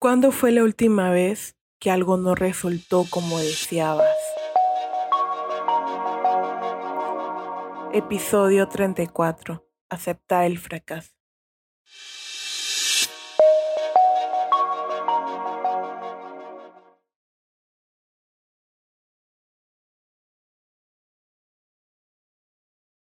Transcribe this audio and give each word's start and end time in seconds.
¿Cuándo 0.00 0.30
fue 0.30 0.52
la 0.52 0.62
última 0.62 1.10
vez 1.10 1.56
que 1.80 1.90
algo 1.90 2.16
no 2.18 2.36
resultó 2.36 3.04
como 3.10 3.40
deseabas? 3.40 4.06
Episodio 7.92 8.68
34. 8.68 9.66
Aceptar 9.90 10.44
el 10.44 10.58
fracaso. 10.58 11.10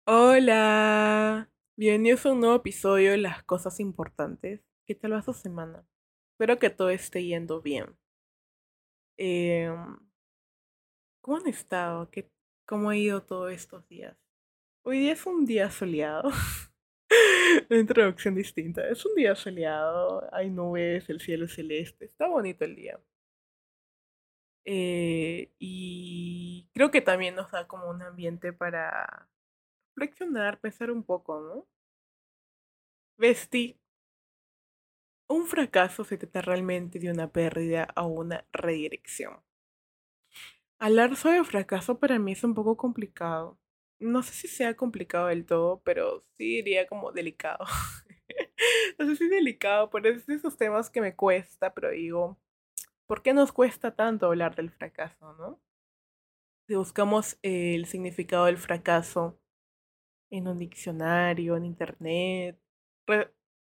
Hola, 0.06 1.50
bienvenidos 1.78 2.26
a 2.26 2.32
un 2.32 2.40
nuevo 2.40 2.56
episodio 2.56 3.12
de 3.12 3.16
Las 3.16 3.42
Cosas 3.42 3.80
Importantes. 3.80 4.60
¿Qué 4.84 4.94
tal 4.94 5.14
va 5.14 5.22
su 5.22 5.32
semana? 5.32 5.86
Espero 6.34 6.58
que 6.58 6.68
todo 6.68 6.90
esté 6.90 7.24
yendo 7.24 7.62
bien. 7.62 7.96
Eh, 9.16 9.70
¿Cómo 11.20 11.36
han 11.36 11.46
estado? 11.46 12.10
¿Qué, 12.10 12.28
¿Cómo 12.66 12.90
ha 12.90 12.96
ido 12.96 13.22
todos 13.22 13.52
estos 13.52 13.86
días? 13.88 14.16
Hoy 14.82 14.98
día 14.98 15.12
es 15.12 15.24
un 15.26 15.46
día 15.46 15.70
soleado. 15.70 16.30
Una 17.70 17.78
introducción 17.78 18.34
distinta. 18.34 18.88
Es 18.88 19.06
un 19.06 19.14
día 19.14 19.36
soleado, 19.36 20.28
hay 20.34 20.50
nubes, 20.50 21.08
el 21.08 21.20
cielo 21.20 21.44
es 21.44 21.54
celeste. 21.54 22.06
Está 22.06 22.26
bonito 22.26 22.64
el 22.64 22.74
día. 22.74 23.00
Eh, 24.64 25.52
y 25.60 26.68
creo 26.74 26.90
que 26.90 27.00
también 27.00 27.36
nos 27.36 27.52
da 27.52 27.68
como 27.68 27.88
un 27.88 28.02
ambiente 28.02 28.52
para 28.52 29.28
reflexionar, 29.94 30.60
pensar 30.60 30.90
un 30.90 31.04
poco, 31.04 31.40
¿no? 31.40 31.68
Vesti, 33.18 33.78
un 35.28 35.46
fracaso 35.46 36.04
se 36.04 36.18
trata 36.18 36.42
realmente 36.42 36.98
de 36.98 37.10
una 37.10 37.30
pérdida 37.30 37.88
o 37.96 38.06
una 38.06 38.46
redirección. 38.52 39.40
Hablar 40.78 41.16
sobre 41.16 41.44
fracaso 41.44 41.98
para 41.98 42.18
mí 42.18 42.32
es 42.32 42.44
un 42.44 42.54
poco 42.54 42.76
complicado. 42.76 43.58
No 43.98 44.22
sé 44.22 44.34
si 44.34 44.48
sea 44.48 44.76
complicado 44.76 45.28
del 45.28 45.46
todo, 45.46 45.80
pero 45.82 46.24
sí 46.36 46.56
diría 46.56 46.86
como 46.86 47.12
delicado. 47.12 47.64
no 48.98 49.06
sé 49.06 49.16
si 49.16 49.28
delicado, 49.28 49.88
pero 49.90 50.10
es 50.10 50.26
de 50.26 50.34
esos 50.34 50.56
temas 50.56 50.90
que 50.90 51.00
me 51.00 51.14
cuesta, 51.14 51.72
pero 51.72 51.90
digo, 51.90 52.38
¿por 53.06 53.22
qué 53.22 53.32
nos 53.32 53.52
cuesta 53.52 53.94
tanto 53.94 54.26
hablar 54.26 54.56
del 54.56 54.70
fracaso, 54.70 55.32
no? 55.34 55.60
Si 56.66 56.74
buscamos 56.74 57.38
el 57.42 57.86
significado 57.86 58.46
del 58.46 58.56
fracaso 58.56 59.38
en 60.30 60.48
un 60.48 60.58
diccionario, 60.58 61.56
en 61.56 61.64
internet, 61.64 62.58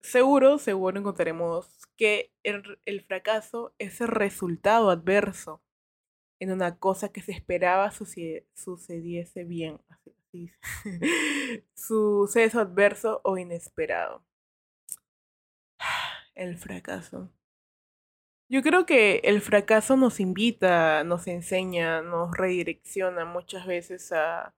seguro, 0.04 0.58
seguro 0.58 0.98
encontraremos 0.98 1.66
que 1.96 2.30
el, 2.42 3.00
fracaso 3.06 3.74
es 3.78 4.00
el 4.00 4.08
resultado 4.08 4.90
adverso 4.90 5.62
en 6.40 6.52
una 6.52 6.78
cosa 6.78 7.08
que 7.10 7.22
se 7.22 7.32
esperaba 7.32 7.90
sucediese 7.90 9.44
bien. 9.44 9.80
Así, 9.88 10.50
Suceso 11.74 12.60
adverso 12.60 13.20
o 13.24 13.38
inesperado. 13.38 14.24
El 16.34 16.58
fracaso. 16.58 17.30
Yo 18.50 18.62
creo 18.62 18.84
que 18.86 19.20
el 19.24 19.40
fracaso 19.40 19.96
nos 19.96 20.20
invita, 20.20 21.02
nos 21.04 21.26
enseña, 21.28 22.02
nos 22.02 22.36
redirecciona 22.36 23.24
muchas 23.24 23.66
veces 23.66 24.12
a, 24.12 24.54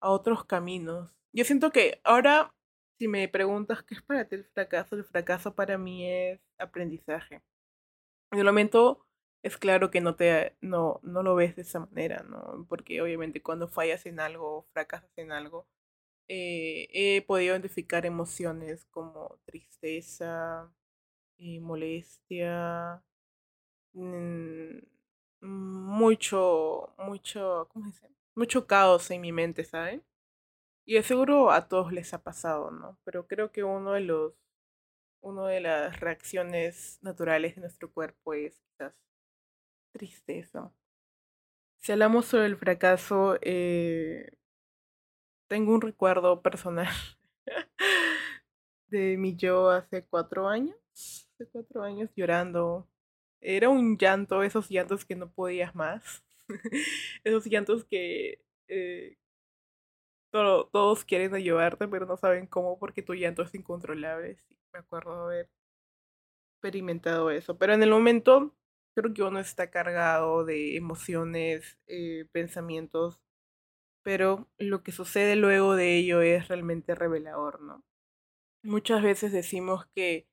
a 0.00 0.10
otros 0.10 0.44
caminos. 0.44 1.14
Yo 1.32 1.44
siento 1.44 1.70
que 1.70 2.00
ahora 2.04 2.52
si 2.98 3.08
me 3.08 3.28
preguntas 3.28 3.82
qué 3.84 3.94
es 3.94 4.02
para 4.02 4.26
ti 4.28 4.36
el 4.36 4.44
fracaso, 4.46 4.96
el 4.96 5.04
fracaso 5.04 5.54
para 5.54 5.78
mí 5.78 6.08
es 6.10 6.40
aprendizaje. 6.58 7.42
En 8.32 8.38
el 8.40 8.44
momento 8.46 9.06
es 9.42 9.56
claro 9.58 9.90
que 9.90 10.00
no 10.00 10.16
te 10.16 10.56
no, 10.60 11.00
no 11.02 11.22
lo 11.22 11.34
ves 11.36 11.56
de 11.56 11.62
esa 11.62 11.80
manera, 11.80 12.24
¿no? 12.28 12.66
Porque 12.68 13.00
obviamente 13.02 13.42
cuando 13.42 13.68
fallas 13.68 14.06
en 14.06 14.20
algo, 14.20 14.66
fracasas 14.72 15.10
en 15.18 15.32
algo, 15.32 15.68
eh, 16.28 16.88
he 16.92 17.22
podido 17.22 17.54
identificar 17.54 18.06
emociones 18.06 18.86
como 18.90 19.40
tristeza, 19.46 20.72
y 21.38 21.60
molestia, 21.60 23.02
mm, 23.94 24.78
mucho, 25.40 26.94
mucho, 26.98 27.68
¿cómo 27.72 27.92
se 27.92 28.08
dice? 28.08 28.16
Mucho 28.34 28.66
caos 28.66 29.10
en 29.10 29.20
mi 29.22 29.32
mente, 29.32 29.64
¿saben? 29.64 30.04
Y 30.88 30.94
de 30.94 31.02
seguro 31.02 31.50
a 31.50 31.68
todos 31.68 31.92
les 31.92 32.14
ha 32.14 32.22
pasado, 32.22 32.70
¿no? 32.70 32.98
Pero 33.04 33.26
creo 33.26 33.52
que 33.52 33.62
uno 33.62 33.92
de 33.92 34.00
los, 34.00 34.32
uno 35.20 35.44
de 35.44 35.60
las 35.60 36.00
reacciones 36.00 36.98
naturales 37.02 37.56
de 37.56 37.60
nuestro 37.60 37.92
cuerpo 37.92 38.32
es 38.32 38.58
quizás 38.58 38.94
tristeza. 39.92 40.72
Si 41.76 41.92
hablamos 41.92 42.24
sobre 42.24 42.46
el 42.46 42.56
fracaso, 42.56 43.36
eh, 43.42 44.30
tengo 45.46 45.74
un 45.74 45.82
recuerdo 45.82 46.40
personal 46.40 46.88
de 48.86 49.18
mi 49.18 49.36
yo 49.36 49.68
hace 49.68 50.06
cuatro 50.06 50.48
años, 50.48 50.74
hace 51.34 51.46
cuatro 51.52 51.82
años 51.82 52.08
llorando. 52.16 52.88
Era 53.42 53.68
un 53.68 53.98
llanto, 53.98 54.42
esos 54.42 54.70
llantos 54.70 55.04
que 55.04 55.16
no 55.16 55.30
podías 55.30 55.74
más, 55.74 56.24
esos 57.24 57.44
llantos 57.44 57.84
que, 57.84 58.42
eh, 58.68 59.17
todos 60.30 61.04
quieren 61.04 61.34
ayudarte, 61.34 61.88
pero 61.88 62.06
no 62.06 62.16
saben 62.16 62.46
cómo 62.46 62.78
porque 62.78 63.02
tu 63.02 63.14
llanto 63.14 63.42
es 63.42 63.54
incontrolable. 63.54 64.36
Sí, 64.48 64.56
me 64.72 64.80
acuerdo 64.80 65.24
haber 65.24 65.50
experimentado 66.58 67.30
eso. 67.30 67.56
Pero 67.58 67.74
en 67.74 67.82
el 67.82 67.90
momento 67.90 68.54
creo 68.94 69.14
que 69.14 69.22
uno 69.22 69.38
está 69.38 69.70
cargado 69.70 70.44
de 70.44 70.76
emociones, 70.76 71.78
eh, 71.86 72.26
pensamientos, 72.32 73.20
pero 74.04 74.48
lo 74.58 74.82
que 74.82 74.92
sucede 74.92 75.36
luego 75.36 75.76
de 75.76 75.96
ello 75.96 76.22
es 76.22 76.48
realmente 76.48 76.94
revelador, 76.94 77.60
¿no? 77.62 77.84
Muchas 78.64 79.02
veces 79.02 79.32
decimos 79.32 79.86
que 79.94 80.28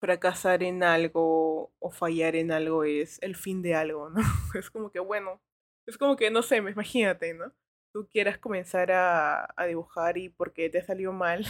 fracasar 0.00 0.62
en 0.62 0.82
algo 0.82 1.72
o 1.80 1.90
fallar 1.90 2.36
en 2.36 2.52
algo 2.52 2.84
es 2.84 3.18
el 3.22 3.36
fin 3.36 3.62
de 3.62 3.74
algo, 3.74 4.10
¿no? 4.10 4.20
Es 4.58 4.70
como 4.70 4.90
que, 4.90 5.00
bueno, 5.00 5.42
es 5.86 5.98
como 5.98 6.16
que, 6.16 6.30
no 6.30 6.42
sé, 6.42 6.56
imagínate, 6.58 7.34
¿no? 7.34 7.52
Tú 7.96 8.06
quieras 8.10 8.36
comenzar 8.36 8.92
a, 8.92 9.48
a 9.56 9.64
dibujar 9.64 10.18
y 10.18 10.28
porque 10.28 10.68
te 10.68 10.82
salió 10.82 11.14
mal 11.14 11.46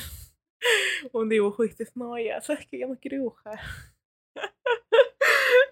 un 1.12 1.28
dibujo 1.28 1.64
y 1.64 1.68
dices, 1.70 1.90
no, 1.96 2.16
ya, 2.16 2.40
sabes 2.40 2.64
que 2.68 2.78
ya 2.78 2.86
no 2.86 2.96
quiero 3.00 3.16
dibujar. 3.16 3.58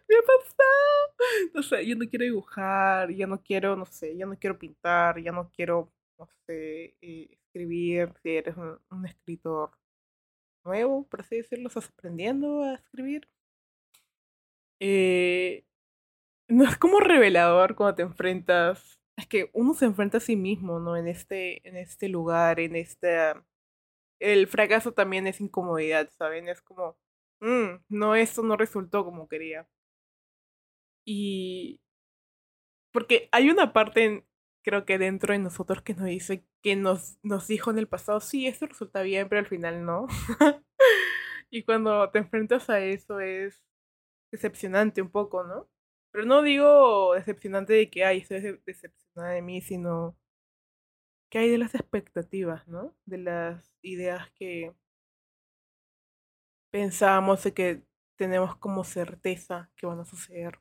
Me 0.08 0.16
ha 0.16 0.22
pasado. 0.26 1.52
No 1.54 1.62
sé, 1.62 1.86
yo 1.86 1.94
no 1.94 2.08
quiero 2.08 2.24
dibujar, 2.24 3.08
ya 3.12 3.28
no 3.28 3.40
quiero, 3.40 3.76
no 3.76 3.86
sé, 3.86 4.16
ya 4.16 4.26
no 4.26 4.36
quiero 4.36 4.58
pintar, 4.58 5.22
ya 5.22 5.30
no 5.30 5.48
quiero, 5.52 5.92
no 6.18 6.26
sé, 6.44 6.96
eh, 7.00 7.28
escribir, 7.30 8.12
si 8.24 8.30
eres 8.30 8.56
un, 8.56 9.06
escritor 9.06 9.70
nuevo, 10.64 11.06
por 11.06 11.20
así 11.20 11.36
decirlo, 11.36 11.68
estás 11.68 11.88
aprendiendo 11.88 12.64
a 12.64 12.74
escribir. 12.74 13.28
Eh, 14.80 15.64
no 16.48 16.64
es 16.64 16.76
como 16.78 16.98
revelador 16.98 17.76
cuando 17.76 17.94
te 17.94 18.02
enfrentas 18.02 19.03
es 19.16 19.26
que 19.26 19.50
uno 19.52 19.74
se 19.74 19.86
enfrenta 19.86 20.18
a 20.18 20.20
sí 20.20 20.36
mismo, 20.36 20.80
¿no? 20.80 20.96
En 20.96 21.08
este, 21.08 21.66
en 21.68 21.76
este 21.76 22.08
lugar, 22.08 22.60
en 22.60 22.76
este... 22.76 23.34
El 24.20 24.46
fracaso 24.48 24.92
también 24.92 25.26
es 25.26 25.40
incomodidad, 25.40 26.10
¿saben? 26.10 26.48
Es 26.48 26.62
como, 26.62 26.96
mm, 27.40 27.84
no, 27.88 28.14
esto 28.16 28.42
no 28.42 28.56
resultó 28.56 29.04
como 29.04 29.28
quería. 29.28 29.68
Y... 31.06 31.80
Porque 32.92 33.28
hay 33.32 33.50
una 33.50 33.72
parte, 33.72 34.24
creo 34.62 34.84
que 34.84 34.98
dentro 34.98 35.32
de 35.32 35.40
nosotros 35.40 35.82
que 35.82 35.94
nos 35.94 36.06
dice, 36.06 36.44
que 36.62 36.76
nos, 36.76 37.18
nos 37.22 37.48
dijo 37.48 37.70
en 37.70 37.78
el 37.78 37.88
pasado, 37.88 38.20
sí, 38.20 38.46
esto 38.46 38.66
resulta 38.66 39.02
bien, 39.02 39.28
pero 39.28 39.40
al 39.40 39.46
final 39.46 39.84
no. 39.84 40.06
y 41.50 41.64
cuando 41.64 42.10
te 42.10 42.20
enfrentas 42.20 42.70
a 42.70 42.80
eso 42.80 43.20
es 43.20 43.62
decepcionante 44.32 45.02
un 45.02 45.10
poco, 45.10 45.44
¿no? 45.44 45.68
Pero 46.14 46.26
no 46.26 46.42
digo 46.42 47.14
decepcionante 47.14 47.72
de 47.72 47.90
que, 47.90 48.04
ay, 48.04 48.18
estoy 48.18 48.60
decepcionada 48.64 49.32
de 49.34 49.42
mí, 49.42 49.60
sino 49.60 50.16
que 51.28 51.38
hay 51.38 51.50
de 51.50 51.58
las 51.58 51.74
expectativas, 51.74 52.68
¿no? 52.68 52.94
De 53.04 53.18
las 53.18 53.74
ideas 53.82 54.30
que 54.38 54.72
pensábamos 56.70 57.42
de 57.42 57.52
que 57.52 57.82
tenemos 58.16 58.56
como 58.58 58.84
certeza 58.84 59.72
que 59.74 59.86
van 59.86 59.98
a 59.98 60.04
suceder. 60.04 60.60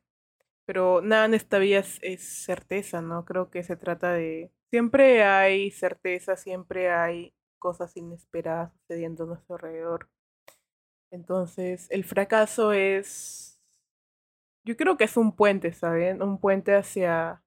Pero 0.66 1.02
nada 1.02 1.26
en 1.26 1.36
esta 1.36 1.60
vida 1.60 1.84
es, 2.02 2.24
certeza, 2.44 3.04
¿no? 3.04 3.24
Creo 3.24 3.52
que 3.52 3.62
se 3.62 3.76
trata 3.76 4.12
de... 4.14 4.52
Siempre 4.72 5.24
hay 5.24 5.70
certeza, 5.70 6.36
siempre 6.36 6.90
hay 6.92 7.32
cosas 7.60 7.96
inesperadas 7.96 8.74
sucediendo 8.74 9.26
a 9.26 9.28
nuestro 9.28 9.54
alrededor. 9.58 10.10
Entonces, 11.12 11.86
el 11.92 12.06
fracaso 12.06 12.74
es 12.74 13.53
yo 14.66 14.78
creo 14.78 14.98
que 14.98 15.06
es 15.06 15.18
un 15.18 15.36
puente, 15.36 15.74
¿saben? 15.74 16.22
Un 16.22 16.40
puente 16.40 16.76
hacia, 16.76 17.44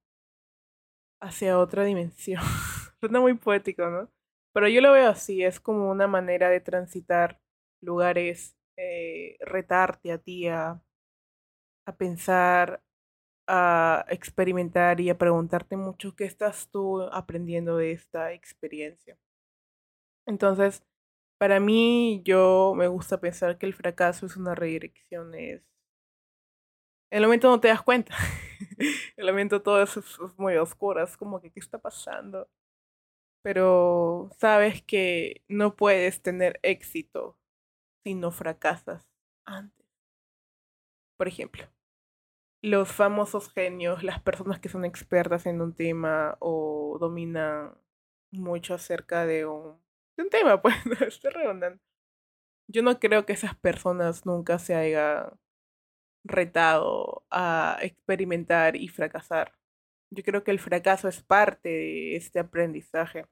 hacia 1.20 1.58
otra 1.58 1.84
dimensión. 1.84 2.42
Suena 3.00 3.20
muy 3.20 3.34
poético, 3.34 3.86
¿no? 3.90 4.10
Pero 4.52 4.68
yo 4.68 4.80
lo 4.80 4.92
veo 4.92 5.08
así, 5.10 5.42
es 5.44 5.60
como 5.60 5.90
una 5.90 6.06
manera 6.06 6.48
de 6.48 6.60
transitar 6.60 7.40
lugares, 7.82 8.56
eh, 8.76 9.36
retarte 9.40 10.12
a 10.12 10.18
ti 10.18 10.48
a, 10.48 10.80
a 11.86 11.96
pensar, 11.96 12.82
a 13.48 14.06
experimentar 14.10 15.00
y 15.00 15.10
a 15.10 15.18
preguntarte 15.18 15.76
mucho 15.76 16.16
qué 16.16 16.24
estás 16.24 16.70
tú 16.70 17.02
aprendiendo 17.12 17.76
de 17.76 17.92
esta 17.92 18.32
experiencia. 18.32 19.18
Entonces, 20.26 20.82
para 21.38 21.60
mí, 21.60 22.22
yo 22.24 22.74
me 22.76 22.88
gusta 22.88 23.20
pensar 23.20 23.58
que 23.58 23.66
el 23.66 23.74
fracaso 23.74 24.26
es 24.26 24.36
una 24.36 24.54
redirección, 24.54 25.34
es... 25.34 25.62
En 27.10 27.18
el 27.18 27.24
momento 27.24 27.48
no 27.48 27.60
te 27.60 27.68
das 27.68 27.82
cuenta. 27.82 28.14
en 28.78 28.78
el 29.16 29.26
momento 29.26 29.62
todo 29.62 29.82
es, 29.82 29.98
muy 30.36 30.56
oscuro, 30.56 31.02
es 31.02 31.16
como 31.16 31.40
que, 31.40 31.50
¿qué 31.50 31.60
está 31.60 31.78
pasando? 31.78 32.48
Pero 33.42 34.30
sabes 34.38 34.82
que 34.82 35.44
no 35.48 35.76
puedes 35.76 36.22
tener 36.22 36.58
éxito 36.62 37.38
si 38.04 38.14
no 38.14 38.30
fracasas 38.32 39.06
antes. 39.46 39.86
Por 41.16 41.28
ejemplo, 41.28 41.64
los 42.62 42.90
famosos 42.92 43.52
genios, 43.52 44.02
las 44.02 44.20
personas 44.20 44.58
que 44.58 44.68
son 44.68 44.84
expertas 44.84 45.46
en 45.46 45.60
un 45.60 45.74
tema 45.74 46.36
o 46.40 46.98
dominan 47.00 47.78
mucho 48.32 48.74
acerca 48.74 49.26
de 49.26 49.46
un, 49.46 49.80
de 50.16 50.24
un 50.24 50.30
tema, 50.30 50.60
pues, 50.62 50.74
estoy 51.02 51.30
redundando. 51.30 51.80
Yo 52.68 52.82
no 52.82 52.98
creo 52.98 53.26
que 53.26 53.32
esas 53.32 53.54
personas 53.54 54.26
nunca 54.26 54.58
se 54.58 54.74
hayan 54.74 55.38
retado 56.28 57.24
a 57.30 57.78
experimentar 57.82 58.76
y 58.76 58.88
fracasar. 58.88 59.52
Yo 60.10 60.22
creo 60.22 60.44
que 60.44 60.52
el 60.52 60.60
fracaso 60.60 61.08
es 61.08 61.22
parte 61.22 61.68
de 61.68 62.16
este 62.16 62.38
aprendizaje 62.40 63.26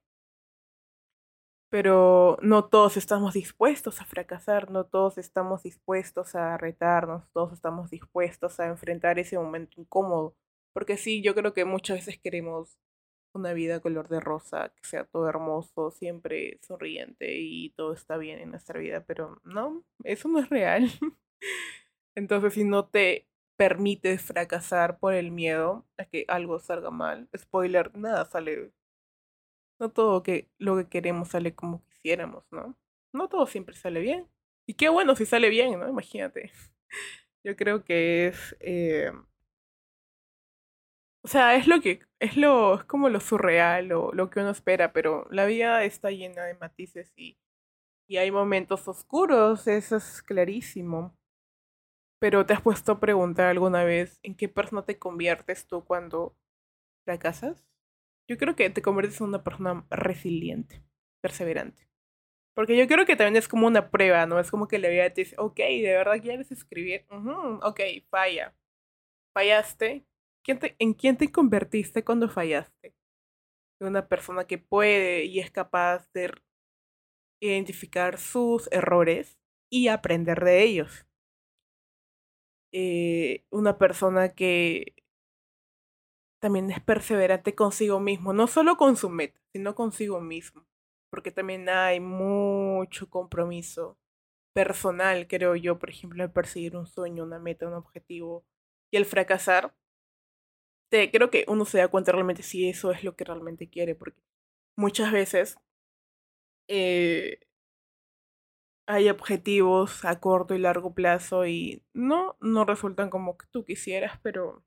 pero 1.74 2.38
no 2.40 2.68
todos 2.68 2.96
estamos 2.96 3.34
dispuestos 3.34 4.00
a 4.00 4.04
fracasar, 4.04 4.70
no 4.70 4.84
todos 4.86 5.18
estamos 5.18 5.64
dispuestos 5.64 6.36
a 6.36 6.56
retarnos, 6.56 7.28
todos 7.32 7.52
estamos 7.52 7.90
dispuestos 7.90 8.60
a 8.60 8.68
enfrentar 8.68 9.18
ese 9.18 9.36
momento 9.36 9.80
incómodo. 9.80 10.36
Porque 10.72 10.96
sí, 10.96 11.20
yo 11.20 11.34
creo 11.34 11.52
que 11.52 11.64
muchas 11.64 11.96
veces 11.98 12.20
queremos 12.22 12.78
una 13.34 13.54
vida 13.54 13.80
color 13.80 14.08
de 14.08 14.20
rosa, 14.20 14.72
que 14.76 14.84
sea 14.88 15.04
todo 15.04 15.28
hermoso, 15.28 15.90
siempre 15.90 16.60
sonriente 16.62 17.34
y 17.40 17.70
todo 17.70 17.92
está 17.92 18.18
bien 18.18 18.38
en 18.38 18.50
nuestra 18.50 18.78
vida, 18.78 19.04
pero 19.04 19.40
no, 19.42 19.84
eso 20.04 20.28
no 20.28 20.38
es 20.38 20.48
real. 20.50 20.88
Entonces, 22.16 22.54
si 22.54 22.64
no 22.64 22.86
te 22.86 23.26
permites 23.56 24.22
fracasar 24.22 24.98
por 24.98 25.14
el 25.14 25.30
miedo 25.30 25.86
a 25.98 26.04
que 26.06 26.24
algo 26.28 26.58
salga 26.58 26.90
mal, 26.90 27.28
spoiler, 27.36 27.96
nada 27.96 28.24
sale 28.24 28.72
no 29.80 29.90
todo 29.90 30.22
que, 30.22 30.48
lo 30.58 30.76
que 30.76 30.88
queremos 30.88 31.28
sale 31.30 31.54
como 31.54 31.84
quisiéramos, 31.86 32.44
¿no? 32.50 32.76
No 33.12 33.28
todo 33.28 33.46
siempre 33.46 33.74
sale 33.76 34.00
bien. 34.00 34.28
Y 34.66 34.74
qué 34.74 34.88
bueno 34.88 35.14
si 35.16 35.26
sale 35.26 35.48
bien, 35.50 35.78
¿no? 35.78 35.88
Imagínate. 35.88 36.52
Yo 37.44 37.56
creo 37.56 37.84
que 37.84 38.28
es. 38.28 38.56
Eh, 38.60 39.12
o 41.22 41.28
sea, 41.28 41.56
es 41.56 41.66
lo 41.66 41.80
que. 41.80 42.00
Es 42.20 42.36
lo. 42.36 42.76
Es 42.76 42.84
como 42.84 43.08
lo 43.08 43.20
surreal 43.20 43.92
o 43.92 44.12
lo 44.12 44.30
que 44.30 44.40
uno 44.40 44.50
espera, 44.50 44.92
pero 44.92 45.26
la 45.30 45.46
vida 45.46 45.84
está 45.84 46.10
llena 46.10 46.44
de 46.44 46.54
matices 46.54 47.12
y. 47.16 47.38
Y 48.08 48.18
hay 48.18 48.30
momentos 48.30 48.86
oscuros, 48.88 49.66
eso 49.66 49.96
es 49.96 50.22
clarísimo. 50.22 51.16
Pero 52.24 52.46
te 52.46 52.54
has 52.54 52.62
puesto 52.62 52.92
a 52.92 53.00
preguntar 53.00 53.48
alguna 53.48 53.84
vez 53.84 54.18
en 54.22 54.34
qué 54.34 54.48
persona 54.48 54.82
te 54.86 54.98
conviertes 54.98 55.66
tú 55.66 55.84
cuando 55.84 56.34
fracasas? 57.04 57.68
Yo 58.26 58.38
creo 58.38 58.56
que 58.56 58.70
te 58.70 58.80
conviertes 58.80 59.20
en 59.20 59.26
una 59.26 59.44
persona 59.44 59.86
resiliente, 59.90 60.82
perseverante. 61.20 61.86
Porque 62.54 62.78
yo 62.78 62.86
creo 62.86 63.04
que 63.04 63.16
también 63.16 63.36
es 63.36 63.46
como 63.46 63.66
una 63.66 63.90
prueba, 63.90 64.24
¿no? 64.24 64.40
Es 64.40 64.50
como 64.50 64.68
que 64.68 64.78
la 64.78 64.88
vida 64.88 65.12
te 65.12 65.20
dice, 65.20 65.36
ok, 65.38 65.58
de 65.58 65.96
verdad 65.98 66.22
quieres 66.22 66.50
escribir. 66.50 67.04
ok, 67.10 67.80
falla. 68.08 68.56
Fallaste. 69.34 70.06
¿En 70.78 70.94
quién 70.94 71.18
te 71.18 71.30
convertiste 71.30 72.04
cuando 72.04 72.30
fallaste? 72.30 72.94
En 73.82 73.88
una 73.88 74.08
persona 74.08 74.46
que 74.46 74.56
puede 74.56 75.26
y 75.26 75.40
es 75.40 75.50
capaz 75.50 76.10
de 76.14 76.32
identificar 77.42 78.16
sus 78.16 78.66
errores 78.72 79.38
y 79.70 79.88
aprender 79.88 80.42
de 80.42 80.62
ellos. 80.62 81.06
Eh, 82.76 83.44
una 83.50 83.78
persona 83.78 84.30
que 84.34 84.96
también 86.40 86.72
es 86.72 86.80
perseverante 86.82 87.54
consigo 87.54 88.00
mismo, 88.00 88.32
no 88.32 88.48
solo 88.48 88.76
con 88.76 88.96
su 88.96 89.08
meta, 89.10 89.40
sino 89.52 89.76
consigo 89.76 90.20
mismo, 90.20 90.66
porque 91.08 91.30
también 91.30 91.68
hay 91.68 92.00
mucho 92.00 93.08
compromiso 93.08 93.96
personal, 94.52 95.28
creo 95.28 95.54
yo, 95.54 95.78
por 95.78 95.90
ejemplo, 95.90 96.24
al 96.24 96.32
perseguir 96.32 96.76
un 96.76 96.88
sueño, 96.88 97.22
una 97.22 97.38
meta, 97.38 97.68
un 97.68 97.74
objetivo, 97.74 98.44
y 98.90 98.96
el 98.96 99.04
fracasar, 99.06 99.72
te, 100.90 101.12
creo 101.12 101.30
que 101.30 101.44
uno 101.46 101.64
se 101.66 101.78
da 101.78 101.86
cuenta 101.86 102.10
realmente 102.10 102.42
si 102.42 102.68
eso 102.68 102.90
es 102.90 103.04
lo 103.04 103.14
que 103.14 103.24
realmente 103.24 103.70
quiere, 103.70 103.94
porque 103.94 104.20
muchas 104.76 105.12
veces 105.12 105.58
eh, 106.68 107.38
hay 108.86 109.08
objetivos 109.08 110.04
a 110.04 110.20
corto 110.20 110.54
y 110.54 110.58
largo 110.58 110.94
plazo 110.94 111.46
y 111.46 111.82
no, 111.94 112.36
no 112.40 112.64
resultan 112.64 113.10
como 113.10 113.36
tú 113.50 113.64
quisieras, 113.64 114.18
pero 114.22 114.64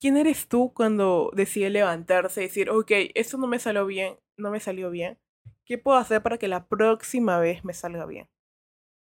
¿quién 0.00 0.16
eres 0.16 0.48
tú 0.48 0.72
cuando 0.74 1.30
decide 1.34 1.70
levantarse 1.70 2.42
y 2.42 2.46
decir, 2.46 2.70
ok, 2.70 2.90
esto 3.14 3.38
no 3.38 3.46
me 3.46 3.58
salió 3.58 3.86
bien, 3.86 4.18
no 4.36 4.50
me 4.50 4.60
salió 4.60 4.90
bien? 4.90 5.18
¿Qué 5.64 5.78
puedo 5.78 5.98
hacer 5.98 6.22
para 6.22 6.38
que 6.38 6.48
la 6.48 6.66
próxima 6.66 7.38
vez 7.38 7.64
me 7.64 7.74
salga 7.74 8.06
bien? 8.06 8.28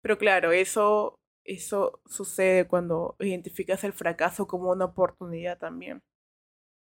Pero 0.02 0.18
claro, 0.18 0.52
eso, 0.52 1.16
eso 1.46 2.02
sucede 2.06 2.68
cuando 2.68 3.16
identificas 3.20 3.84
el 3.84 3.94
fracaso 3.94 4.48
como 4.48 4.72
una 4.72 4.86
oportunidad 4.86 5.58
también. 5.58 6.02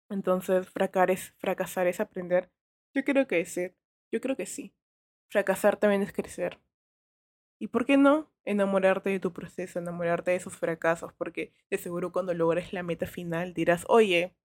Entonces, 0.10 0.70
fracasar 0.70 1.12
es, 1.12 1.34
fracasar 1.38 1.88
es 1.88 2.00
aprender. 2.00 2.50
Yo 2.96 3.04
creo 3.04 3.28
que 3.28 3.46
sí. 3.46 3.72
Yo 4.12 4.22
creo 4.22 4.38
que 4.38 4.46
sí. 4.46 4.74
Fracasar 5.30 5.78
también 5.78 6.02
es 6.04 6.14
crecer. 6.14 6.60
¿Y 7.60 7.68
por 7.68 7.86
qué 7.86 7.98
no 7.98 8.32
enamorarte 8.46 9.10
de 9.10 9.20
tu 9.20 9.34
proceso, 9.34 9.80
enamorarte 9.80 10.32
de 10.32 10.38
esos 10.38 10.56
fracasos? 10.56 11.14
Porque 11.14 11.54
de 11.70 11.78
seguro 11.78 12.12
cuando 12.12 12.34
logres 12.34 12.74
la 12.74 12.84
meta 12.84 13.08
final 13.08 13.54
dirás, 13.54 13.86
oye, 13.90 14.36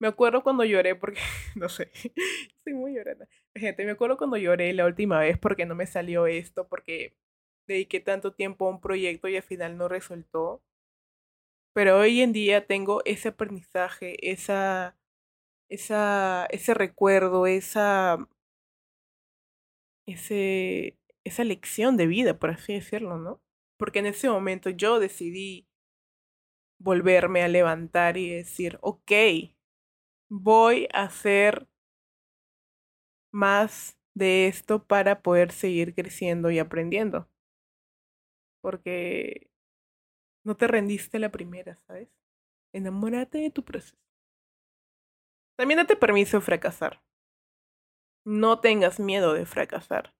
me 0.00 0.08
acuerdo 0.08 0.42
cuando 0.42 0.64
lloré 0.64 0.94
porque, 0.96 1.20
no 1.56 1.68
sé, 1.68 1.90
soy 2.64 2.74
muy 2.74 2.94
llorona. 2.94 3.28
Gente, 3.54 3.84
me 3.84 3.92
acuerdo 3.92 4.16
cuando 4.18 4.36
lloré 4.36 4.72
la 4.74 4.86
última 4.86 5.20
vez 5.20 5.38
porque 5.38 5.66
no 5.66 5.74
me 5.74 5.86
salió 5.86 6.26
esto, 6.26 6.68
porque 6.68 7.16
dediqué 7.66 8.00
tanto 8.00 8.32
tiempo 8.34 8.66
a 8.66 8.70
un 8.70 8.80
proyecto 8.80 9.28
y 9.28 9.36
al 9.36 9.42
final 9.42 9.76
no 9.78 9.88
resultó. 9.88 10.62
Pero 11.74 11.98
hoy 11.98 12.20
en 12.22 12.32
día 12.32 12.66
tengo 12.66 13.02
ese 13.04 13.28
aprendizaje, 13.28 14.30
esa, 14.30 14.96
esa, 15.68 16.46
ese 16.50 16.74
recuerdo, 16.74 17.46
esa, 17.46 18.18
ese, 20.12 20.98
esa 21.24 21.44
lección 21.44 21.96
de 21.96 22.06
vida, 22.06 22.38
por 22.38 22.50
así 22.50 22.74
decirlo, 22.74 23.18
¿no? 23.18 23.42
Porque 23.76 24.00
en 24.00 24.06
ese 24.06 24.28
momento 24.28 24.70
yo 24.70 24.98
decidí 24.98 25.68
volverme 26.78 27.42
a 27.42 27.48
levantar 27.48 28.16
y 28.16 28.30
decir, 28.30 28.78
ok, 28.80 29.12
voy 30.30 30.88
a 30.92 31.02
hacer 31.02 31.68
más 33.32 33.98
de 34.14 34.48
esto 34.48 34.84
para 34.84 35.22
poder 35.22 35.52
seguir 35.52 35.94
creciendo 35.94 36.50
y 36.50 36.58
aprendiendo. 36.58 37.28
Porque 38.60 39.50
no 40.44 40.56
te 40.56 40.66
rendiste 40.66 41.18
la 41.18 41.30
primera, 41.30 41.76
¿sabes? 41.86 42.08
Enamórate 42.72 43.38
de 43.38 43.50
tu 43.50 43.64
proceso. 43.64 43.96
También 45.56 45.78
date 45.78 45.96
permiso 45.96 46.38
de 46.38 46.44
fracasar. 46.44 47.02
No 48.28 48.60
tengas 48.60 49.00
miedo 49.00 49.32
de 49.32 49.46
fracasar. 49.46 50.14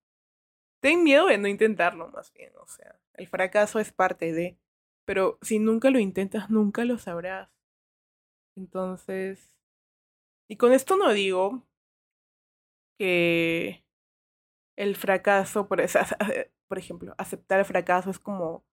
Ten 0.81 1.05
miedo 1.05 1.27
de 1.27 1.37
no 1.37 1.47
intentarlo, 1.47 2.09
más 2.09 2.33
bien. 2.33 2.53
O 2.57 2.67
sea, 2.67 2.99
el 3.13 3.29
fracaso 3.29 3.81
es 3.81 3.93
parte 3.93 4.33
de. 4.33 4.59
Pero 5.05 5.39
si 5.43 5.59
nunca 5.59 5.91
lo 5.91 5.99
intentas, 5.99 6.49
nunca 6.49 6.87
lo 6.87 6.97
sabrás. 6.97 7.51
Entonces. 8.57 9.53
Y 10.49 10.57
con 10.57 10.73
esto 10.73 10.97
no 10.97 11.13
digo 11.13 11.69
que 12.99 13.85
el 14.79 14.97
fracaso, 14.97 15.69
por, 15.69 15.83
por 16.69 16.79
ejemplo, 16.79 17.15
aceptar 17.19 17.59
el 17.59 17.67
fracaso 17.67 18.09
es 18.09 18.19
como 18.19 18.65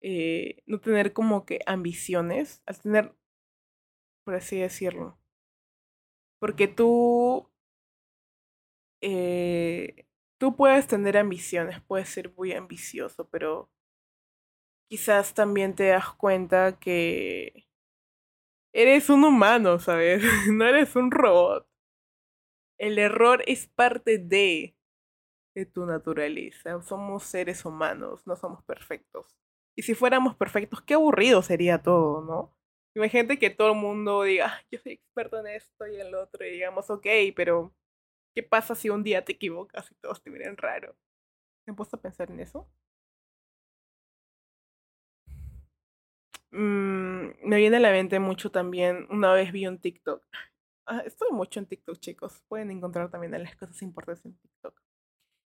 eh, 0.00 0.62
no 0.66 0.78
tener 0.80 1.12
como 1.12 1.44
que 1.44 1.58
ambiciones, 1.66 2.62
al 2.66 2.80
tener, 2.80 3.16
por 4.24 4.36
así 4.36 4.60
decirlo. 4.60 5.18
Porque 6.38 6.68
tú 6.68 7.50
eh, 9.04 10.06
Tú 10.38 10.56
puedes 10.56 10.86
tener 10.88 11.16
ambiciones, 11.16 11.80
puedes 11.82 12.08
ser 12.10 12.34
muy 12.36 12.52
ambicioso, 12.52 13.28
pero 13.30 13.70
quizás 14.88 15.34
también 15.34 15.74
te 15.74 15.88
das 15.88 16.10
cuenta 16.14 16.78
que 16.78 17.66
eres 18.74 19.08
un 19.08 19.24
humano, 19.24 19.78
¿sabes? 19.78 20.22
No 20.52 20.66
eres 20.66 20.94
un 20.96 21.10
robot. 21.10 21.66
El 22.78 22.98
error 22.98 23.42
es 23.46 23.66
parte 23.68 24.18
de, 24.18 24.76
de 25.54 25.66
tu 25.66 25.86
naturaleza. 25.86 26.82
Somos 26.82 27.24
seres 27.24 27.64
humanos, 27.64 28.26
no 28.26 28.36
somos 28.36 28.64
perfectos. 28.64 29.36
Y 29.76 29.82
si 29.82 29.94
fuéramos 29.94 30.36
perfectos, 30.36 30.82
qué 30.82 30.94
aburrido 30.94 31.42
sería 31.42 31.82
todo, 31.82 32.22
¿no? 32.22 32.56
Imagínate 32.96 33.38
que 33.38 33.50
todo 33.50 33.72
el 33.72 33.78
mundo 33.78 34.22
diga, 34.24 34.46
"Ah, 34.48 34.62
yo 34.70 34.78
soy 34.80 34.94
experto 34.94 35.40
en 35.40 35.48
esto 35.48 35.86
y 35.88 36.00
en 36.00 36.12
lo 36.12 36.22
otro, 36.24 36.46
y 36.46 36.50
digamos, 36.52 36.90
ok, 36.90 37.06
pero 37.36 37.74
¿qué 38.34 38.42
pasa 38.42 38.74
si 38.74 38.90
un 38.90 39.02
día 39.02 39.24
te 39.24 39.32
equivocas 39.32 39.90
y 39.90 39.94
todos 39.96 40.22
te 40.22 40.30
miran 40.30 40.56
raro? 40.56 40.96
¿Me 41.66 41.72
he 41.72 41.76
puesto 41.76 41.96
a 41.96 42.00
pensar 42.02 42.30
en 42.30 42.40
eso? 42.40 42.68
Mm, 46.50 47.48
me 47.48 47.56
viene 47.56 47.76
a 47.78 47.80
la 47.80 47.90
mente 47.90 48.18
mucho 48.20 48.50
también, 48.50 49.06
una 49.10 49.32
vez 49.32 49.52
vi 49.52 49.66
un 49.66 49.80
TikTok. 49.80 50.24
Ah, 50.86 51.02
estoy 51.06 51.30
mucho 51.32 51.60
en 51.60 51.66
TikTok, 51.66 51.98
chicos. 51.98 52.42
Pueden 52.48 52.70
encontrar 52.70 53.10
también 53.10 53.32
las 53.32 53.56
cosas 53.56 53.80
importantes 53.82 54.24
en 54.26 54.36
TikTok. 54.36 54.80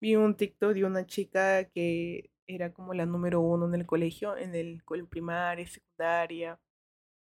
Vi 0.02 0.16
un 0.16 0.36
TikTok 0.36 0.74
de 0.74 0.86
una 0.86 1.06
chica 1.06 1.66
que 1.66 2.32
era 2.48 2.74
como 2.74 2.94
la 2.94 3.06
número 3.06 3.42
uno 3.42 3.68
en 3.68 3.76
el 3.76 3.86
colegio, 3.86 4.38
en 4.38 4.56
el 4.56 4.84
colegio 4.86 5.10
primaria, 5.10 5.68
secundaria. 5.68 6.60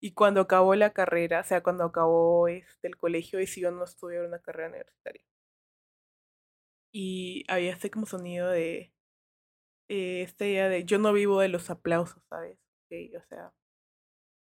Y 0.01 0.15
cuando 0.15 0.41
acabó 0.43 0.75
la 0.75 0.93
carrera, 0.93 1.41
o 1.41 1.45
sea, 1.45 1.63
cuando 1.63 1.85
acabó 1.85 2.49
este, 2.49 2.89
el 2.89 2.97
colegio, 2.97 3.39
decidió 3.39 3.71
no 3.73 3.85
estudiar 3.85 4.27
una 4.27 4.41
carrera 4.41 4.71
universitaria. 4.71 5.25
Y 6.93 7.45
había 7.49 7.73
este 7.73 7.91
como 7.91 8.07
sonido 8.07 8.49
de, 8.51 8.93
eh, 9.89 10.23
esta 10.23 10.47
idea 10.47 10.69
de 10.69 10.85
yo 10.85 10.99
no 10.99 11.13
vivo 11.13 11.41
de 11.41 11.49
los 11.49 11.71
aplausos, 11.71 12.23
¿sabes? 12.29 12.59
Ok, 12.87 13.17
o 13.23 13.25
sea, 13.29 13.53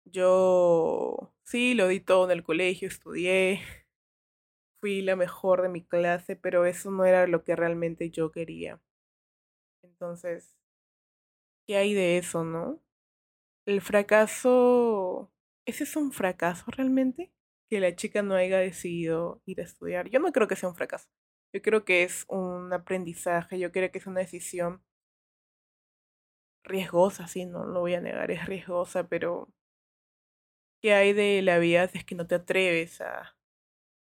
yo 0.06 1.34
sí 1.44 1.74
lo 1.74 1.88
di 1.88 2.00
todo 2.00 2.26
en 2.26 2.32
el 2.32 2.44
colegio, 2.44 2.88
estudié, 2.88 3.62
fui 4.82 5.02
la 5.02 5.16
mejor 5.16 5.62
de 5.62 5.70
mi 5.70 5.84
clase, 5.86 6.36
pero 6.36 6.66
eso 6.66 6.92
no 6.92 7.06
era 7.06 7.28
lo 7.28 7.44
que 7.44 7.56
realmente 7.56 8.10
yo 8.12 8.32
quería. 8.32 8.82
Entonces, 9.84 10.56
¿qué 11.68 11.78
hay 11.78 11.94
de 11.94 12.18
eso, 12.18 12.44
no? 12.44 12.82
El 13.68 13.82
fracaso, 13.82 15.32
¿ese 15.68 15.86
es 15.86 15.96
un 15.98 16.12
fracaso 16.14 16.66
realmente? 16.72 17.34
Que 17.70 17.82
la 17.82 17.96
chica 17.96 18.24
no 18.24 18.36
haya 18.36 18.60
decidido 18.60 19.42
ir 19.46 19.62
a 19.62 19.66
estudiar. 19.66 20.10
Yo 20.10 20.20
no 20.22 20.32
creo 20.34 20.48
que 20.50 20.58
sea 20.58 20.70
un 20.70 20.76
fracaso. 20.76 21.10
Yo 21.54 21.62
creo 21.62 21.86
que 21.86 22.02
es 22.04 22.26
un 22.28 22.74
aprendizaje, 22.74 23.60
yo 23.60 23.72
creo 23.72 23.92
que 23.92 24.00
es 24.00 24.08
una 24.08 24.22
decisión 24.22 24.82
riesgosa, 26.64 27.28
sí, 27.28 27.46
no 27.46 27.66
lo 27.66 27.82
voy 27.82 27.96
a 27.96 28.02
negar, 28.02 28.32
es 28.32 28.46
riesgosa, 28.46 29.04
pero 29.10 29.50
¿qué 30.82 30.94
hay 30.94 31.14
de 31.14 31.42
la 31.42 31.60
vida 31.60 31.88
si 31.88 31.98
es 32.00 32.06
que 32.06 32.16
no 32.16 32.28
te 32.28 32.36
atreves 32.36 33.02
a, 33.02 33.36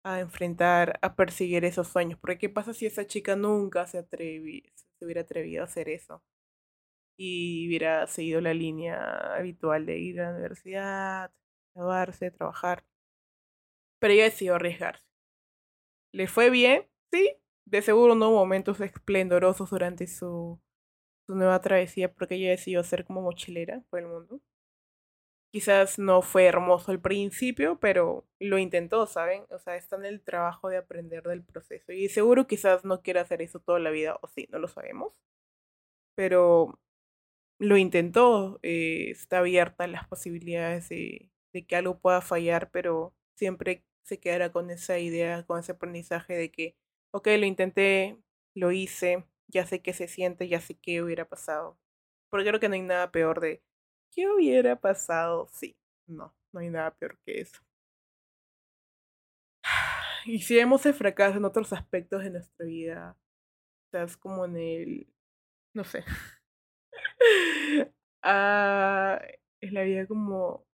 a 0.03 0.19
enfrentar, 0.21 0.99
a 1.03 1.15
perseguir 1.15 1.65
esos 1.65 1.87
sueños? 1.89 2.19
Porque 2.19 2.37
¿qué 2.39 2.49
pasa 2.49 2.73
si 2.73 2.85
esa 2.85 3.07
chica 3.07 3.35
nunca 3.35 3.87
se, 3.87 3.99
atrevi, 3.99 4.63
se 4.99 5.05
hubiera 5.05 5.21
atrevido 5.23 5.63
a 5.63 5.65
hacer 5.67 5.89
eso? 5.89 6.23
Y 7.17 7.67
hubiera 7.67 8.07
seguido 8.07 8.41
la 8.41 8.53
línea 8.53 9.35
habitual 9.35 9.85
de 9.85 9.99
ir 9.99 10.21
a 10.21 10.31
la 10.31 10.37
universidad, 10.37 11.31
graduarse, 11.75 12.31
trabajar. 12.31 12.85
Pero 13.99 14.13
ella 14.13 14.25
decidió 14.25 14.53
arriesgarse. 14.53 15.03
¿Le 16.13 16.27
fue 16.27 16.49
bien? 16.49 16.87
Sí. 17.13 17.37
De 17.65 17.81
seguro 17.81 18.15
no 18.15 18.29
hubo 18.29 18.39
momentos 18.39 18.81
esplendorosos 18.81 19.69
durante 19.69 20.07
su, 20.07 20.59
su 21.27 21.35
nueva 21.35 21.61
travesía 21.61 22.13
porque 22.13 22.35
ella 22.35 22.49
decidió 22.51 22.83
ser 22.83 23.05
como 23.05 23.21
mochilera 23.21 23.83
por 23.89 23.99
el 23.99 24.07
mundo. 24.07 24.41
Quizás 25.51 25.99
no 25.99 26.23
fue 26.23 26.45
hermoso 26.45 26.91
al 26.91 26.99
principio, 26.99 27.79
pero 27.79 28.25
lo 28.39 28.57
intentó, 28.57 29.05
¿saben? 29.05 29.45
O 29.51 29.59
sea, 29.59 29.75
está 29.75 29.95
en 29.97 30.05
el 30.05 30.21
trabajo 30.21 30.67
de 30.69 30.77
aprender 30.77 31.21
del 31.23 31.43
proceso. 31.43 31.91
Y 31.91 32.09
seguro 32.09 32.47
quizás 32.47 32.83
no 32.83 33.03
quiera 33.03 33.21
hacer 33.21 33.43
eso 33.43 33.59
toda 33.59 33.77
la 33.79 33.91
vida, 33.91 34.17
o 34.21 34.27
sí, 34.27 34.47
no 34.51 34.57
lo 34.57 34.67
sabemos. 34.67 35.13
Pero 36.15 36.79
lo 37.59 37.77
intentó, 37.77 38.59
eh, 38.63 39.11
está 39.11 39.39
abierta 39.39 39.85
a 39.85 39.87
las 39.87 40.07
posibilidades 40.07 40.89
de, 40.89 41.31
de 41.53 41.65
que 41.65 41.75
algo 41.75 41.99
pueda 41.99 42.21
fallar, 42.21 42.71
pero 42.71 43.13
siempre 43.35 43.85
se 44.03 44.19
quedará 44.19 44.51
con 44.51 44.69
esa 44.71 44.99
idea, 44.99 45.45
con 45.45 45.59
ese 45.59 45.73
aprendizaje 45.73 46.35
de 46.35 46.51
que, 46.51 46.75
ok, 47.13 47.27
lo 47.39 47.45
intenté, 47.45 48.17
lo 48.55 48.71
hice, 48.71 49.25
ya 49.47 49.65
sé 49.65 49.81
qué 49.81 49.93
se 49.93 50.07
siente, 50.07 50.47
ya 50.47 50.59
sé 50.61 50.75
qué 50.75 51.01
hubiera 51.03 51.25
pasado. 51.29 51.77
Porque 52.29 52.47
creo 52.47 52.59
que 52.59 52.69
no 52.69 52.75
hay 52.75 52.81
nada 52.81 53.11
peor 53.11 53.39
de, 53.39 53.63
¿qué 54.11 54.27
hubiera 54.29 54.75
pasado? 54.79 55.47
Sí, 55.51 55.77
no, 56.07 56.35
no 56.53 56.59
hay 56.61 56.69
nada 56.69 56.91
peor 56.95 57.17
que 57.25 57.41
eso. 57.41 57.61
Y 60.25 60.39
si 60.41 60.55
vemos 60.55 60.85
el 60.85 60.93
fracaso 60.93 61.37
en 61.37 61.45
otros 61.45 61.73
aspectos 61.73 62.23
de 62.23 62.31
nuestra 62.31 62.65
vida, 62.65 63.17
estás 63.85 64.17
como 64.17 64.45
en 64.45 64.57
el, 64.57 65.07
no 65.75 65.83
sé, 65.83 66.05
ah, 68.23 69.21
es 69.61 69.73
la 69.73 69.83
vida 69.83 70.07
como 70.07 70.65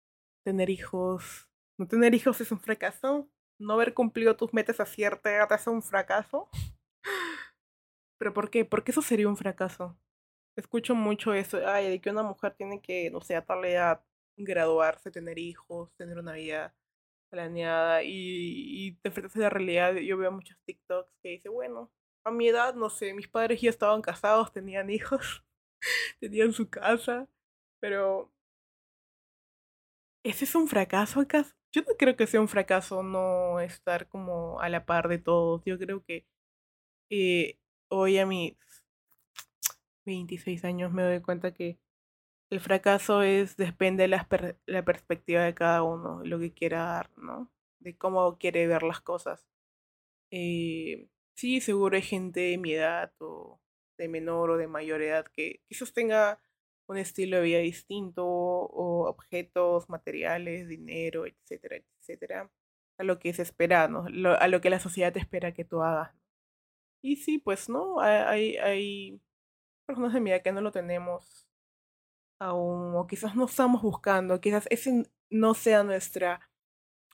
tener 0.46 0.70
hijos. 0.70 1.50
No 1.78 1.88
tener 1.88 2.14
hijos 2.16 2.42
es 2.42 2.52
un 2.52 2.60
fracaso. 2.60 3.30
No 3.60 3.74
haber 3.74 3.94
cumplido 3.94 4.36
tus 4.36 4.54
metas 4.54 4.80
a 4.80 4.86
cierta 4.86 5.32
edad 5.32 5.52
es 5.52 5.68
un 5.68 5.84
fracaso. 5.84 6.50
¿Pero 8.18 8.34
por 8.34 8.50
qué? 8.50 8.66
Porque 8.66 8.92
eso 8.92 9.02
sería 9.02 9.28
un 9.28 9.38
fracaso. 9.38 9.98
Escucho 10.58 10.96
mucho 10.96 11.34
eso, 11.34 11.60
ay, 11.66 11.90
de 11.90 12.02
que 12.02 12.10
una 12.10 12.24
mujer 12.24 12.54
tiene 12.56 12.82
que, 12.82 13.10
no 13.12 13.22
sé, 13.22 13.36
a 13.36 13.46
tal 13.46 13.64
edad 13.66 14.04
graduarse, 14.38 15.12
tener 15.12 15.38
hijos, 15.40 15.94
tener 15.96 16.18
una 16.18 16.34
vida 16.34 16.76
planeada 17.30 18.04
y, 18.04 18.10
y 18.12 18.92
te 18.98 19.10
enfrentas 19.10 19.36
a 19.38 19.40
la 19.40 19.50
realidad. 19.50 19.96
Yo 19.96 20.18
veo 20.18 20.32
muchos 20.32 20.58
TikToks 20.66 21.14
que 21.22 21.30
dicen, 21.30 21.54
bueno, 21.54 21.92
a 22.26 22.32
mi 22.32 22.48
edad, 22.48 22.76
no 22.76 22.90
sé, 22.90 23.14
mis 23.14 23.28
padres 23.28 23.62
ya 23.62 23.70
estaban 23.70 24.02
casados, 24.02 24.52
tenían 24.52 24.90
hijos, 24.90 25.44
tenían 26.20 26.54
su 26.54 26.70
casa, 26.70 27.28
pero 27.80 28.32
¿ese 30.24 30.46
es 30.46 30.56
un 30.56 30.68
fracaso 30.68 31.20
acaso? 31.22 31.54
Yo 31.72 31.82
no 31.84 31.96
creo 31.98 32.16
que 32.16 32.28
sea 32.28 32.42
un 32.42 32.48
fracaso 32.48 33.04
no 33.04 33.60
estar 33.60 34.08
como 34.10 34.60
a 34.62 34.70
la 34.70 34.86
par 34.86 35.08
de 35.08 35.20
todos. 35.20 35.64
Yo 35.66 35.78
creo 35.78 36.04
que 36.04 36.26
eh, 37.12 37.60
hoy 37.90 38.18
a 38.20 38.26
mis 38.26 38.58
26 40.06 40.64
años 40.66 40.92
me 40.94 41.04
doy 41.04 41.22
cuenta 41.22 41.54
que 41.54 41.80
el 42.52 42.60
fracaso 42.60 43.24
es 43.24 43.58
depende 43.58 44.04
de 44.04 44.10
la, 44.10 44.26
per- 44.28 44.60
la 44.68 44.84
perspectiva 44.86 45.44
de 45.44 45.56
cada 45.56 45.84
uno, 45.84 46.22
lo 46.26 46.40
que 46.40 46.54
quiera 46.54 46.86
dar, 46.86 47.12
¿no? 47.18 47.52
De 47.80 47.98
cómo 47.98 48.38
quiere 48.40 48.68
ver 48.68 48.84
las 48.84 49.02
cosas. 49.02 49.48
Eh, 50.32 51.08
sí, 51.36 51.62
seguro 51.62 51.96
hay 51.98 52.04
gente 52.04 52.42
de 52.42 52.58
mi 52.60 52.74
edad 52.74 53.14
o 53.20 53.60
de 53.98 54.10
menor 54.10 54.52
o 54.52 54.58
de 54.58 54.68
mayor 54.68 55.02
edad 55.02 55.28
que 55.28 55.62
quizás 55.70 55.94
tenga 55.94 56.42
un 56.90 56.98
estilo 56.98 57.38
de 57.38 57.44
vida 57.44 57.60
distinto 57.60 58.26
o 58.28 59.08
objetos, 59.08 59.90
materiales, 59.90 60.68
dinero, 60.68 61.26
etcétera, 61.28 61.78
etcétera, 62.02 62.52
a 62.98 63.04
lo 63.04 63.20
que 63.20 63.34
se 63.34 63.44
espera, 63.44 63.88
¿no? 63.88 64.08
Lo- 64.10 64.40
a 64.40 64.48
lo 64.48 64.62
que 64.62 64.70
la 64.72 64.80
sociedad 64.80 65.14
te 65.14 65.20
espera 65.20 65.54
que 65.54 65.66
tú 65.66 65.84
hagas. 65.84 66.14
Y 67.04 67.18
sí, 67.18 67.40
pues 67.40 67.70
no, 67.70 68.00
hay, 68.02 68.58
hay, 68.58 69.22
personas 69.88 70.14
de 70.14 70.22
mi 70.22 70.32
edad 70.32 70.44
que 70.44 70.52
no 70.52 70.62
lo 70.62 70.72
tenemos 70.72 71.48
aún, 72.40 72.96
o 72.96 73.08
quizás 73.08 73.36
no 73.36 73.46
estamos 73.46 73.82
buscando, 73.82 74.42
quizás 74.42 74.68
ese 74.72 75.06
no 75.30 75.54
sea 75.56 75.84
nuestro 75.84 76.40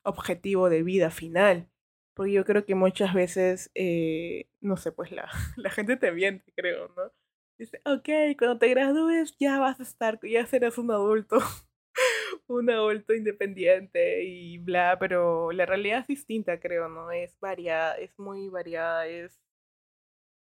objetivo 0.03 0.69
de 0.69 0.83
vida 0.83 1.11
final. 1.11 1.69
Porque 2.15 2.33
yo 2.33 2.45
creo 2.45 2.65
que 2.65 2.75
muchas 2.75 3.13
veces, 3.13 3.71
eh, 3.75 4.47
no 4.61 4.77
sé, 4.77 4.91
pues 4.93 5.11
la, 5.11 5.29
la 5.57 5.69
gente 5.71 5.97
te 5.97 6.11
miente, 6.11 6.53
creo, 6.55 6.89
¿no? 6.89 7.11
Dice, 7.57 7.81
ok, 7.85 8.37
cuando 8.37 8.57
te 8.59 8.67
gradúes 8.69 9.35
ya 9.39 9.59
vas 9.59 9.79
a 9.79 9.83
estar, 9.83 10.19
ya 10.23 10.45
serás 10.45 10.77
un 10.77 10.91
adulto, 10.91 11.37
un 12.47 12.69
adulto 12.69 13.13
independiente 13.13 14.23
y 14.23 14.57
bla, 14.57 14.97
pero 14.99 15.51
la 15.51 15.65
realidad 15.65 15.99
es 16.01 16.07
distinta, 16.07 16.59
creo, 16.59 16.89
¿no? 16.89 17.11
Es 17.11 17.39
variada, 17.39 17.97
es 17.97 18.17
muy 18.19 18.49
variada, 18.49 19.07
es 19.07 19.41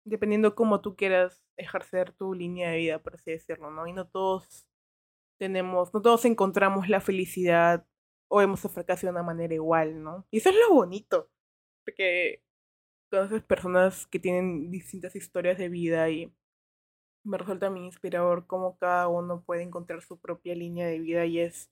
dependiendo 0.05 0.55
cómo 0.55 0.81
tú 0.81 0.95
quieras 0.95 1.43
ejercer 1.57 2.11
tu 2.13 2.33
línea 2.33 2.71
de 2.71 2.77
vida, 2.77 3.01
por 3.01 3.15
así 3.15 3.31
decirlo, 3.31 3.71
¿no? 3.71 3.87
Y 3.87 3.93
no 3.93 4.07
todos 4.07 4.67
tenemos, 5.39 5.93
no 5.93 6.01
todos 6.01 6.25
encontramos 6.25 6.89
la 6.89 7.01
felicidad 7.01 7.87
o 8.29 8.41
hemos 8.41 8.61
fracasado 8.61 9.07
de 9.07 9.19
una 9.19 9.23
manera 9.23 9.53
igual, 9.53 10.03
¿no? 10.03 10.27
Y 10.31 10.39
eso 10.39 10.49
es 10.49 10.55
lo 10.55 10.75
bonito, 10.75 11.29
porque 11.85 12.43
conoces 13.09 13.43
personas 13.43 14.05
que 14.07 14.19
tienen 14.19 14.71
distintas 14.71 15.15
historias 15.15 15.57
de 15.57 15.69
vida 15.69 16.09
y 16.09 16.33
me 17.25 17.37
resulta 17.37 17.69
muy 17.69 17.85
inspirador 17.85 18.47
cómo 18.47 18.77
cada 18.77 19.07
uno 19.07 19.41
puede 19.41 19.63
encontrar 19.63 20.01
su 20.01 20.17
propia 20.19 20.55
línea 20.55 20.87
de 20.87 20.99
vida 20.99 21.25
y 21.25 21.39
es, 21.39 21.69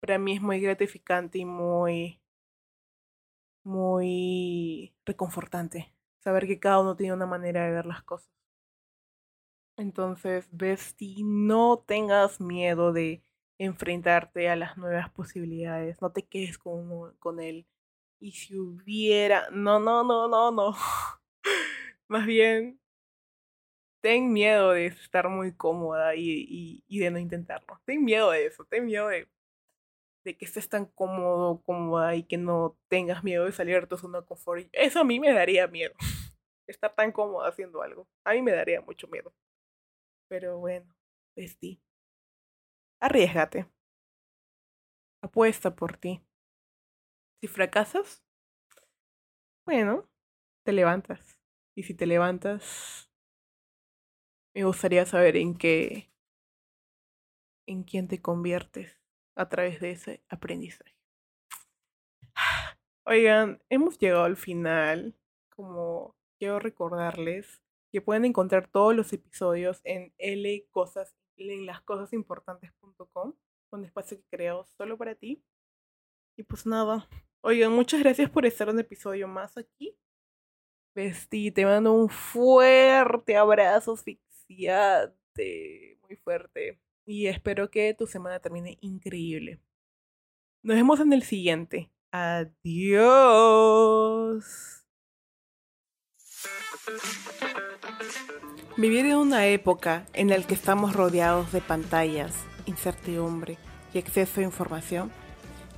para 0.00 0.18
mí 0.18 0.34
es 0.34 0.42
muy 0.42 0.60
gratificante 0.60 1.38
y 1.38 1.44
muy, 1.44 2.20
muy 3.64 4.94
reconfortante 5.04 5.92
saber 6.20 6.46
que 6.46 6.58
cada 6.58 6.80
uno 6.80 6.96
tiene 6.96 7.12
una 7.14 7.26
manera 7.26 7.64
de 7.64 7.72
ver 7.72 7.86
las 7.86 8.02
cosas. 8.02 8.30
Entonces, 9.76 10.48
Bestie, 10.52 11.22
no 11.24 11.78
tengas 11.86 12.40
miedo 12.40 12.92
de 12.92 13.22
enfrentarte 13.58 14.48
a 14.48 14.56
las 14.56 14.76
nuevas 14.76 15.10
posibilidades, 15.10 16.00
no 16.00 16.10
te 16.10 16.22
quedes 16.24 16.58
con, 16.58 17.14
con 17.18 17.40
él. 17.40 17.66
Y 18.20 18.32
si 18.32 18.56
hubiera, 18.56 19.50
no, 19.50 19.80
no, 19.80 20.04
no, 20.04 20.28
no, 20.28 20.50
no. 20.52 20.76
Más 22.08 22.26
bien, 22.26 22.80
ten 24.04 24.34
miedo 24.34 24.72
de 24.72 24.84
estar 24.88 25.30
muy 25.30 25.56
cómoda 25.56 26.14
y, 26.14 26.84
y, 26.86 26.98
de 26.98 27.10
no 27.10 27.18
intentarlo. 27.18 27.80
Ten 27.86 28.04
miedo 28.04 28.32
de 28.32 28.44
eso, 28.44 28.66
ten 28.66 28.84
miedo 28.84 29.08
de, 29.08 29.30
de 30.26 30.36
que 30.36 30.44
estés 30.44 30.68
tan 30.68 30.84
cómodo, 30.84 31.62
cómoda 31.62 32.14
y 32.14 32.24
que 32.24 32.36
no 32.36 32.78
tengas 32.88 33.24
miedo 33.24 33.46
de 33.46 33.52
salir 33.52 33.80
de 33.80 33.86
tu 33.86 33.96
zona 33.96 34.20
de 34.20 34.26
confort. 34.26 34.68
Eso 34.72 35.00
a 35.00 35.04
mí 35.04 35.18
me 35.18 35.32
daría 35.32 35.66
miedo. 35.68 35.94
Estar 36.66 36.94
tan 36.94 37.12
cómoda 37.12 37.48
haciendo 37.48 37.80
algo. 37.80 38.06
A 38.24 38.34
mí 38.34 38.42
me 38.42 38.52
daría 38.52 38.82
mucho 38.82 39.08
miedo. 39.08 39.32
Pero 40.28 40.58
bueno, 40.58 40.94
vestí. 41.34 41.80
Arriesgate. 43.00 43.70
Apuesta 45.22 45.74
por 45.74 45.96
ti. 45.96 46.20
Si 47.40 47.48
fracasas, 47.48 48.22
bueno, 49.64 50.10
te 50.62 50.72
levantas. 50.72 51.40
Y 51.74 51.84
si 51.84 51.94
te 51.94 52.06
levantas, 52.06 53.10
me 54.54 54.64
gustaría 54.64 55.04
saber 55.04 55.36
en 55.36 55.56
qué, 55.56 56.10
en 57.66 57.82
quién 57.82 58.08
te 58.08 58.22
conviertes 58.22 59.00
a 59.36 59.48
través 59.48 59.80
de 59.80 59.90
ese 59.92 60.24
aprendizaje. 60.28 60.96
Oigan, 63.06 63.62
hemos 63.68 63.98
llegado 63.98 64.24
al 64.24 64.36
final. 64.36 65.14
Como 65.50 66.16
quiero 66.38 66.58
recordarles 66.58 67.62
que 67.92 68.00
pueden 68.00 68.24
encontrar 68.24 68.66
todos 68.66 68.94
los 68.94 69.12
episodios 69.12 69.80
en 69.84 70.12
lcosas, 70.18 71.14
un 73.70 73.84
espacio 73.84 74.16
que 74.16 74.24
creo 74.30 74.64
solo 74.64 74.96
para 74.96 75.14
ti. 75.14 75.44
Y 76.36 76.42
pues 76.42 76.66
nada, 76.66 77.08
oigan, 77.40 77.72
muchas 77.72 78.00
gracias 78.00 78.30
por 78.30 78.46
estar 78.46 78.68
un 78.68 78.80
episodio 78.80 79.28
más 79.28 79.56
aquí. 79.56 79.96
Vesti, 80.94 81.50
te 81.50 81.64
mando 81.64 81.92
un 81.92 82.08
fuerte 82.08 83.36
abrazo 83.36 83.96
muy 86.02 86.16
fuerte. 86.16 86.80
Y 87.06 87.26
espero 87.26 87.70
que 87.70 87.94
tu 87.94 88.06
semana 88.06 88.40
termine 88.40 88.78
increíble. 88.80 89.60
Nos 90.62 90.76
vemos 90.76 91.00
en 91.00 91.12
el 91.12 91.22
siguiente. 91.22 91.90
Adiós. 92.10 92.84
Vivir 98.76 99.06
en 99.06 99.16
una 99.16 99.46
época 99.46 100.06
en 100.12 100.28
la 100.30 100.42
que 100.42 100.54
estamos 100.54 100.94
rodeados 100.94 101.52
de 101.52 101.60
pantallas, 101.60 102.34
incertidumbre 102.66 103.56
y 103.92 103.98
exceso 103.98 104.40
de 104.40 104.46
información, 104.46 105.12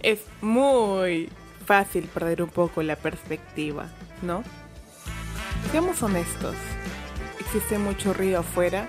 es 0.02 0.20
muy 0.40 1.28
fácil 1.64 2.06
perder 2.06 2.42
un 2.42 2.50
poco 2.50 2.82
la 2.82 2.96
perspectiva, 2.96 3.88
¿no? 4.22 4.42
Seamos 5.72 6.02
honestos, 6.02 6.54
existe 7.46 7.78
mucho 7.78 8.12
ruido 8.12 8.40
afuera 8.40 8.88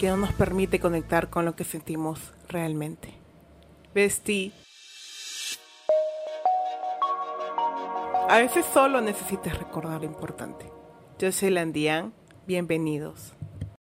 que 0.00 0.08
no 0.08 0.16
nos 0.16 0.32
permite 0.32 0.80
conectar 0.80 1.28
con 1.28 1.44
lo 1.44 1.54
que 1.54 1.64
sentimos 1.64 2.32
realmente. 2.48 3.12
Vestí. 3.94 4.54
A 8.28 8.38
veces 8.38 8.64
solo 8.72 9.02
necesitas 9.02 9.58
recordar 9.58 10.00
lo 10.00 10.06
importante. 10.06 10.70
Yo 11.18 11.30
soy 11.30 11.50
Landian, 11.50 12.14
bienvenidos. 12.46 13.34